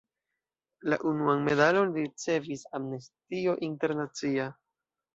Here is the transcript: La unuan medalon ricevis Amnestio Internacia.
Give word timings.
La 0.93 0.97
unuan 1.11 1.43
medalon 1.49 1.95
ricevis 1.99 2.65
Amnestio 2.81 3.57
Internacia. 3.73 4.53